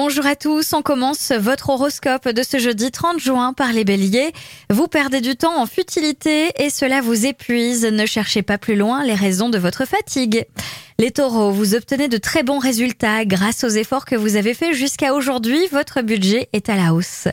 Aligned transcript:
Bonjour 0.00 0.26
à 0.26 0.36
tous, 0.36 0.74
on 0.74 0.82
commence 0.82 1.32
votre 1.32 1.70
horoscope 1.70 2.28
de 2.28 2.44
ce 2.44 2.60
jeudi 2.60 2.92
30 2.92 3.18
juin 3.18 3.52
par 3.52 3.72
les 3.72 3.82
béliers. 3.82 4.32
Vous 4.70 4.86
perdez 4.86 5.20
du 5.20 5.34
temps 5.34 5.60
en 5.60 5.66
futilité 5.66 6.52
et 6.56 6.70
cela 6.70 7.00
vous 7.00 7.26
épuise. 7.26 7.84
Ne 7.84 8.06
cherchez 8.06 8.42
pas 8.42 8.58
plus 8.58 8.76
loin 8.76 9.02
les 9.02 9.16
raisons 9.16 9.48
de 9.48 9.58
votre 9.58 9.86
fatigue. 9.86 10.46
Les 11.00 11.10
taureaux, 11.10 11.50
vous 11.50 11.74
obtenez 11.74 12.06
de 12.06 12.16
très 12.16 12.44
bons 12.44 12.60
résultats 12.60 13.24
grâce 13.24 13.64
aux 13.64 13.70
efforts 13.70 14.04
que 14.04 14.14
vous 14.14 14.36
avez 14.36 14.54
faits 14.54 14.72
jusqu'à 14.72 15.14
aujourd'hui. 15.14 15.66
Votre 15.72 16.02
budget 16.02 16.48
est 16.52 16.68
à 16.68 16.76
la 16.76 16.94
hausse. 16.94 17.26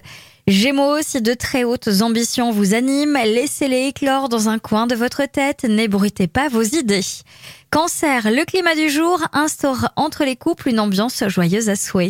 Gémeaux, 0.48 1.02
si 1.02 1.22
de 1.22 1.36
très 1.36 1.66
hautes 1.66 2.02
ambitions 2.02 2.52
vous 2.52 2.74
animent, 2.74 3.20
laissez-les 3.26 3.90
éclore 3.90 4.28
dans 4.28 4.50
un 4.50 4.58
coin 4.58 4.88
de 4.88 4.96
votre 4.96 5.26
tête, 5.26 5.66
n'ébruitez 5.66 6.26
pas 6.26 6.50
vos 6.50 6.64
idées. 6.64 7.06
Cancer, 7.70 8.32
le 8.32 8.44
climat 8.44 8.74
du 8.74 8.90
jour 8.90 9.20
instaure 9.34 9.90
entre 9.96 10.24
les 10.24 10.36
couples 10.36 10.70
une 10.70 10.80
ambiance 10.80 11.24
joyeuse 11.28 11.70
à 11.70 11.76
souhait. 11.76 12.10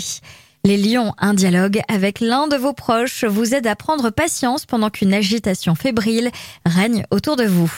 Les 0.65 0.77
lions, 0.77 1.13
un 1.19 1.35
dialogue 1.35 1.81
avec 1.87 2.19
l'un 2.19 2.47
de 2.47 2.55
vos 2.55 2.73
proches 2.73 3.23
vous 3.23 3.53
aide 3.53 3.67
à 3.67 3.75
prendre 3.75 4.09
patience 4.09 4.65
pendant 4.65 4.89
qu'une 4.89 5.13
agitation 5.13 5.75
fébrile 5.75 6.31
règne 6.65 7.05
autour 7.11 7.35
de 7.35 7.43
vous. 7.43 7.71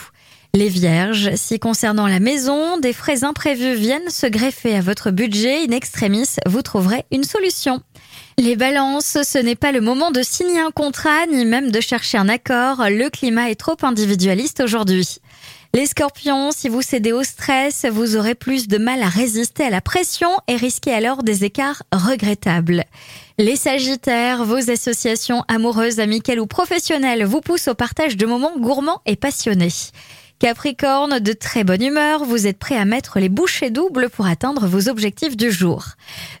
Les 0.54 0.68
vierges, 0.68 1.30
si 1.34 1.58
concernant 1.58 2.06
la 2.06 2.20
maison, 2.20 2.78
des 2.78 2.94
frais 2.94 3.22
imprévus 3.22 3.74
viennent 3.74 4.08
se 4.08 4.26
greffer 4.26 4.74
à 4.76 4.80
votre 4.80 5.10
budget 5.10 5.64
in 5.68 5.72
extremis, 5.72 6.36
vous 6.46 6.62
trouverez 6.62 7.04
une 7.10 7.24
solution. 7.24 7.82
Les 8.38 8.56
balances, 8.56 9.18
ce 9.22 9.38
n'est 9.38 9.56
pas 9.56 9.72
le 9.72 9.80
moment 9.80 10.10
de 10.10 10.22
signer 10.22 10.60
un 10.60 10.70
contrat 10.70 11.26
ni 11.30 11.44
même 11.44 11.70
de 11.70 11.80
chercher 11.80 12.16
un 12.18 12.28
accord, 12.28 12.84
le 12.88 13.10
climat 13.10 13.50
est 13.50 13.60
trop 13.60 13.76
individualiste 13.82 14.60
aujourd'hui. 14.60 15.18
Les 15.74 15.84
scorpions, 15.84 16.50
si 16.50 16.70
vous 16.70 16.80
cédez 16.80 17.12
au 17.12 17.22
stress, 17.22 17.84
vous 17.84 18.16
aurez 18.16 18.34
plus 18.34 18.68
de 18.68 18.78
mal 18.78 19.02
à 19.02 19.08
résister 19.08 19.64
à 19.64 19.70
la 19.70 19.82
pression 19.82 20.30
et 20.48 20.56
risquez 20.56 20.94
alors 20.94 21.22
des 21.22 21.44
écarts 21.44 21.82
regrettables. 21.92 22.84
Les 23.38 23.56
sagittaires, 23.56 24.44
vos 24.44 24.70
associations 24.70 25.44
amoureuses, 25.46 26.00
amicales 26.00 26.40
ou 26.40 26.46
professionnelles 26.46 27.24
vous 27.24 27.42
poussent 27.42 27.68
au 27.68 27.74
partage 27.74 28.16
de 28.16 28.24
moments 28.24 28.58
gourmands 28.58 29.02
et 29.04 29.16
passionnés. 29.16 29.68
Capricorne, 30.38 31.18
de 31.18 31.32
très 31.32 31.64
bonne 31.64 31.82
humeur, 31.82 32.24
vous 32.24 32.46
êtes 32.46 32.60
prêt 32.60 32.76
à 32.76 32.84
mettre 32.84 33.18
les 33.18 33.28
bouchées 33.28 33.70
doubles 33.70 34.08
pour 34.08 34.28
atteindre 34.28 34.68
vos 34.68 34.88
objectifs 34.88 35.36
du 35.36 35.50
jour. 35.50 35.84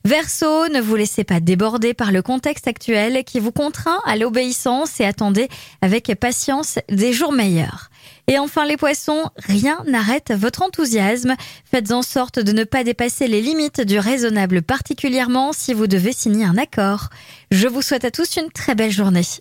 Verseau, 0.04 0.68
ne 0.68 0.80
vous 0.80 0.94
laissez 0.94 1.24
pas 1.24 1.40
déborder 1.40 1.94
par 1.94 2.12
le 2.12 2.22
contexte 2.22 2.68
actuel 2.68 3.24
qui 3.24 3.40
vous 3.40 3.50
contraint 3.50 3.98
à 4.06 4.14
l'obéissance 4.14 5.00
et 5.00 5.04
attendez 5.04 5.48
avec 5.82 6.14
patience 6.14 6.78
des 6.88 7.12
jours 7.12 7.32
meilleurs. 7.32 7.90
Et 8.28 8.38
enfin 8.38 8.66
les 8.66 8.76
poissons, 8.76 9.24
rien 9.36 9.82
n'arrête 9.88 10.32
votre 10.32 10.62
enthousiasme. 10.62 11.34
Faites 11.64 11.90
en 11.90 12.02
sorte 12.02 12.38
de 12.38 12.52
ne 12.52 12.62
pas 12.62 12.84
dépasser 12.84 13.26
les 13.26 13.42
limites 13.42 13.80
du 13.80 13.98
raisonnable 13.98 14.62
particulièrement 14.62 15.52
si 15.52 15.74
vous 15.74 15.88
devez 15.88 16.12
signer 16.12 16.44
un 16.44 16.56
accord. 16.56 17.08
Je 17.50 17.66
vous 17.66 17.82
souhaite 17.82 18.04
à 18.04 18.12
tous 18.12 18.36
une 18.36 18.50
très 18.50 18.76
belle 18.76 18.92
journée. 18.92 19.24